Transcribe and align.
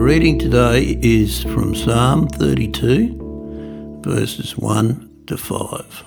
The 0.00 0.06
reading 0.06 0.38
today 0.38 0.98
is 1.02 1.42
from 1.42 1.74
Psalm 1.74 2.26
32, 2.28 4.00
verses 4.02 4.56
1 4.56 5.24
to 5.26 5.36
5. 5.36 6.04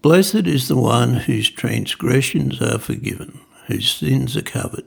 Blessed 0.00 0.46
is 0.46 0.68
the 0.68 0.76
one 0.76 1.14
whose 1.14 1.50
transgressions 1.50 2.62
are 2.62 2.78
forgiven, 2.78 3.40
whose 3.66 3.90
sins 3.90 4.36
are 4.36 4.42
covered. 4.42 4.86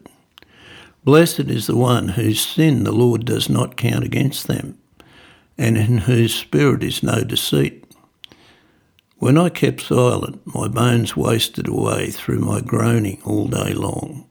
Blessed 1.04 1.50
is 1.52 1.68
the 1.68 1.76
one 1.76 2.08
whose 2.08 2.40
sin 2.40 2.86
the 2.86 2.94
Lord 2.94 3.26
does 3.26 3.50
not 3.50 3.76
count 3.76 4.06
against 4.06 4.48
them, 4.48 4.78
and 5.58 5.78
in 5.78 5.98
whose 5.98 6.34
spirit 6.34 6.82
is 6.82 7.04
no 7.04 7.26
deceit. 7.26 7.84
When 9.18 9.38
I 9.38 9.50
kept 9.50 9.82
silent, 9.82 10.42
my 10.46 10.70
bones 10.70 11.18
wasted 11.18 11.68
away 11.68 12.10
through 12.10 12.40
my 12.40 12.62
groaning 12.62 13.22
all 13.26 13.50
day 13.50 13.74
long. 13.74 14.29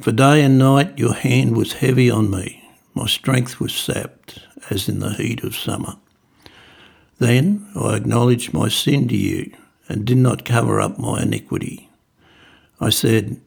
For 0.00 0.12
day 0.12 0.42
and 0.42 0.58
night 0.58 0.98
your 0.98 1.14
hand 1.14 1.56
was 1.56 1.74
heavy 1.74 2.10
on 2.10 2.30
me, 2.30 2.62
my 2.94 3.06
strength 3.06 3.58
was 3.58 3.74
sapped, 3.74 4.40
as 4.68 4.88
in 4.88 5.00
the 5.00 5.14
heat 5.14 5.42
of 5.42 5.56
summer. 5.56 5.96
Then 7.18 7.66
I 7.74 7.96
acknowledged 7.96 8.52
my 8.52 8.68
sin 8.68 9.08
to 9.08 9.16
you, 9.16 9.52
and 9.88 10.04
did 10.04 10.18
not 10.18 10.44
cover 10.44 10.80
up 10.80 10.98
my 10.98 11.22
iniquity. 11.22 11.88
I 12.78 12.90
said, 12.90 13.40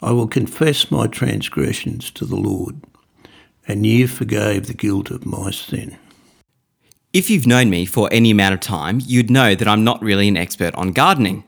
I 0.00 0.12
will 0.12 0.28
confess 0.28 0.90
my 0.90 1.08
transgressions 1.08 2.10
to 2.12 2.24
the 2.24 2.36
Lord, 2.36 2.80
and 3.68 3.84
you 3.86 4.08
forgave 4.08 4.66
the 4.66 4.74
guilt 4.74 5.10
of 5.10 5.26
my 5.26 5.50
sin. 5.50 5.98
If 7.12 7.28
you've 7.28 7.46
known 7.46 7.68
me 7.68 7.84
for 7.84 8.08
any 8.10 8.30
amount 8.30 8.54
of 8.54 8.60
time, 8.60 9.00
you'd 9.04 9.30
know 9.30 9.54
that 9.54 9.68
I'm 9.68 9.84
not 9.84 10.02
really 10.02 10.28
an 10.28 10.38
expert 10.38 10.74
on 10.74 10.92
gardening. 10.92 11.44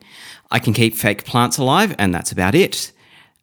I 0.51 0.59
can 0.59 0.75
keep 0.75 0.95
fake 0.95 1.25
plants 1.25 1.57
alive, 1.57 1.95
and 1.99 2.15
that's 2.15 2.31
about 2.31 2.55
it. 2.55 2.93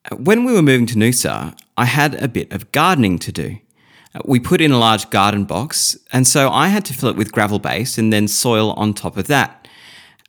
When 0.09 0.45
we 0.45 0.53
were 0.53 0.63
moving 0.63 0.87
to 0.87 0.95
Noosa, 0.95 1.55
I 1.77 1.85
had 1.85 2.15
a 2.15 2.27
bit 2.27 2.51
of 2.51 2.71
gardening 2.71 3.19
to 3.19 3.31
do. 3.31 3.57
We 4.25 4.39
put 4.39 4.59
in 4.59 4.71
a 4.71 4.79
large 4.79 5.09
garden 5.11 5.45
box, 5.45 5.95
and 6.11 6.27
so 6.27 6.49
I 6.49 6.69
had 6.69 6.83
to 6.85 6.93
fill 6.93 7.09
it 7.09 7.15
with 7.15 7.31
gravel 7.31 7.59
base 7.59 7.97
and 7.99 8.11
then 8.11 8.27
soil 8.27 8.71
on 8.73 8.93
top 8.93 9.15
of 9.15 9.27
that. 9.27 9.67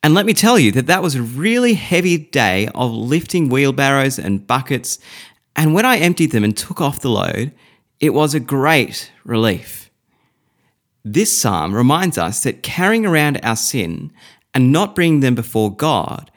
And 0.03 0.15
let 0.15 0.27
me 0.27 0.35
tell 0.35 0.59
you 0.59 0.73
that 0.73 0.89
that 0.89 1.03
was 1.03 1.15
a 1.15 1.23
really 1.23 1.75
heavy 1.75 2.19
day 2.19 2.69
of 2.75 2.93
lifting 2.93 3.49
wheelbarrows 3.49 4.19
and 4.19 4.47
buckets, 4.47 4.99
and 5.57 5.75
when 5.75 5.87
I 5.87 5.99
emptied 5.99 6.33
them 6.33 6.45
and 6.45 6.57
took 6.57 6.81
off 6.81 7.01
the 7.01 7.11
load, 7.11 7.53
it 7.99 8.11
was 8.11 8.35
a 8.35 8.41
great 8.41 9.11
relief. 9.25 9.91
This 11.05 11.37
psalm 11.37 11.75
reminds 11.75 12.19
us 12.19 12.43
that 12.43 12.63
carrying 12.63 13.07
around 13.07 13.41
our 13.43 13.57
sin 13.57 14.13
and 14.53 14.71
not 14.71 14.95
bringing 14.95 15.21
them 15.21 15.35
before 15.35 15.75
God 15.75 16.31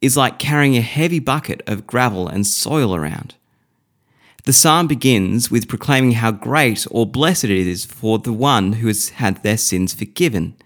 is 0.00 0.16
like 0.16 0.38
carrying 0.38 0.76
a 0.76 0.82
heavy 0.82 1.18
bucket 1.18 1.62
of 1.66 1.86
gravel 1.86 2.28
and 2.28 2.46
soil 2.46 2.94
around. 2.94 3.34
The 4.44 4.52
psalm 4.52 4.86
begins 4.86 5.50
with 5.50 5.68
proclaiming 5.68 6.12
how 6.12 6.30
great 6.30 6.86
or 6.90 7.04
blessed 7.04 7.44
it 7.44 7.50
is 7.50 7.84
for 7.84 8.18
the 8.18 8.32
one 8.32 8.74
who 8.74 8.86
has 8.86 9.10
had 9.10 9.42
their 9.42 9.58
sins 9.58 9.92
forgiven. 9.92 10.56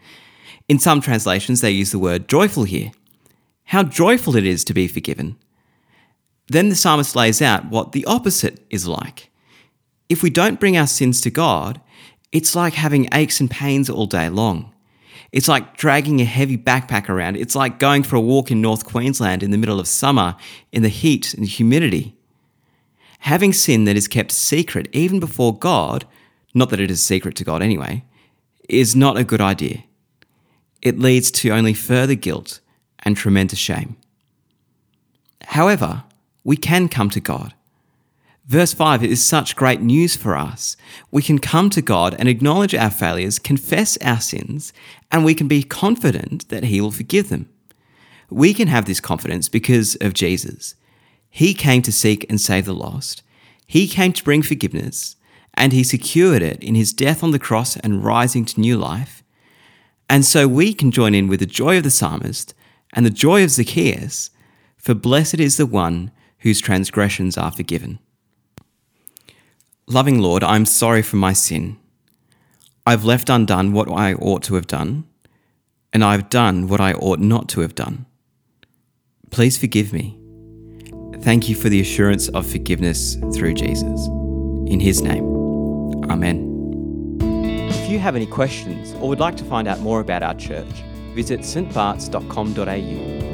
In 0.69 0.79
some 0.79 1.01
translations, 1.01 1.61
they 1.61 1.71
use 1.71 1.91
the 1.91 1.99
word 1.99 2.29
joyful 2.29 2.65
here. 2.65 2.93
How 3.65 3.83
joyful 3.83 4.37
it 4.37 4.47
is 4.47 4.65
to 4.65 4.75
be 4.75 4.87
forgiven. 4.87 5.37
Then 6.49 6.69
the 6.69 6.77
psalmist 6.77 7.17
lays 7.17 7.41
out 7.41 7.71
what 7.71 7.93
the 7.93 8.05
opposite 8.05 8.65
is 8.71 8.87
like. 8.87 9.31
If 10.09 10.23
we 10.23 10.31
don't 10.31 10.61
bring 10.61 10.77
our 10.77 10.87
sins 10.87 11.21
to 11.23 11.31
God, 11.31 11.81
it's 12.31 12.55
like 12.55 12.75
having 12.75 13.09
aches 13.13 13.41
and 13.41 13.51
pains 13.51 13.89
all 13.89 14.07
day 14.07 14.29
long. 14.29 14.72
It's 15.31 15.49
like 15.49 15.77
dragging 15.77 16.21
a 16.21 16.25
heavy 16.25 16.59
backpack 16.59 17.09
around. 17.09 17.37
It's 17.37 17.55
like 17.55 17.79
going 17.79 18.03
for 18.03 18.17
a 18.17 18.21
walk 18.21 18.51
in 18.51 18.61
North 18.61 18.85
Queensland 18.85 19.43
in 19.43 19.51
the 19.51 19.59
middle 19.59 19.79
of 19.79 19.87
summer 19.87 20.37
in 20.73 20.83
the 20.83 20.89
heat 20.89 21.35
and 21.35 21.47
humidity. 21.47 22.17
Having 23.21 23.53
sin 23.53 23.85
that 23.85 23.97
is 23.97 24.09
kept 24.09 24.33
secret 24.33 24.89
even 24.93 25.21
before 25.21 25.57
God, 25.57 26.07
not 26.55 26.71
that 26.71 26.81
it 26.81 26.91
is 26.91 27.05
secret 27.05 27.37
to 27.37 27.45
God 27.45 27.63
anyway, 27.63 28.05
is 28.69 28.97
not 28.97 29.17
a 29.17 29.25
good 29.25 29.41
idea. 29.41 29.85
It 30.81 30.99
leads 30.99 31.31
to 31.31 31.51
only 31.51 31.75
further 31.75 32.17
guilt 32.17 32.61
and 33.01 33.17
tremendous 33.17 33.59
shame. 33.59 33.97
However, 35.45 36.05
we 36.45 36.57
can 36.57 36.89
come 36.89 37.11
to 37.11 37.21
God 37.21 37.55
Verse 38.47 38.75
5 38.75 39.05
is 39.05 39.25
such 39.25 39.55
great 39.55 39.81
news 39.81 40.17
for 40.17 40.37
us. 40.37 40.77
We 41.13 41.23
can 41.23 41.39
come 41.39 41.71
to 41.71 41.81
God 41.81 42.17
and 42.19 42.29
acknowledge 42.29 42.75
our 42.75 42.91
failures, 42.91 43.39
confess 43.39 43.97
our 43.99 44.21
sins, 44.21 44.73
and 45.13 45.25
we 45.25 45.35
can 45.35 45.47
be 45.47 45.63
confident 45.63 46.49
that 46.49 46.65
He 46.65 46.81
will 46.81 46.91
forgive 46.91 47.29
them. 47.29 47.49
We 48.29 48.53
can 48.53 48.67
have 48.67 48.87
this 48.87 49.01
confidence 49.01 49.49
because 49.49 49.95
of 49.97 50.13
Jesus. 50.13 50.75
He 51.31 51.55
came 51.55 51.83
to 51.83 51.93
seek 51.93 52.27
and 52.29 52.41
save 52.41 52.65
the 52.65 52.75
lost. 52.75 53.23
He 53.67 53.87
came 53.87 54.13
to 54.13 54.25
bring 54.25 54.43
forgiveness, 54.43 55.17
and 55.55 55.73
He 55.73 55.85
secured 55.85 56.43
it 56.43 56.63
in 56.65 56.75
His 56.75 56.93
death 56.93 57.23
on 57.23 57.31
the 57.31 57.39
cross 57.39 57.77
and 57.77 58.05
rising 58.05 58.45
to 58.47 58.61
new 58.61 58.77
life. 58.77 59.23
And 60.11 60.25
so 60.25 60.49
we 60.49 60.75
can 60.75 60.91
join 60.91 61.15
in 61.15 61.29
with 61.29 61.41
the 61.41 61.47
joy 61.47 61.79
of 61.79 61.85
the 61.85 61.91
psalmist 61.91 62.55
and 62.93 63.07
the 63.07 63.11
joy 63.11 63.45
of 63.45 63.51
Zacchaeus, 63.51 64.31
for 64.77 64.95
blessed 64.95 65.39
is 65.39 65.59
the 65.59 65.67
one 65.67 66.11
whose 66.39 66.61
transgressions 66.61 67.39
are 67.39 67.53
forgiven. 67.53 68.01
Loving 69.93 70.21
Lord, 70.21 70.43
I'm 70.43 70.65
sorry 70.65 71.03
for 71.03 71.17
my 71.17 71.35
sin. 71.35 71.77
I've 72.87 73.05
left 73.05 73.29
undone 73.29 73.75
what 73.75 73.91
I 73.91 74.15
ought 74.15 74.43
to 74.45 74.55
have 74.55 74.67
done, 74.67 75.05
and 75.93 76.03
I've 76.03 76.31
done 76.31 76.67
what 76.67 76.81
I 76.81 76.95
ought 76.95 77.19
not 77.19 77.47
to 77.51 77.61
have 77.61 77.75
done. 77.75 78.07
Please 79.31 79.59
forgive 79.59 79.93
me. 79.93 80.19
Thank 81.21 81.47
you 81.47 81.55
for 81.55 81.69
the 81.69 81.83
assurance 81.83 82.31
of 82.31 82.47
forgiveness 82.47 83.17
through 83.35 83.53
Jesus. 83.53 84.07
In 84.67 84.81
his 84.81 85.03
name, 85.03 85.25
Amen. 86.11 87.19
If 87.71 87.91
you 87.91 87.99
have 87.99 88.17
any 88.17 88.27
questions 88.27 88.95
or 88.95 89.11
would 89.11 89.21
like 89.21 89.37
to 89.37 89.45
find 89.45 89.69
out 89.69 89.81
more 89.81 90.01
about 90.01 90.23
our 90.23 90.35
church, 90.35 90.83
visit 91.15 91.41
stbarts.com.au 91.41 93.32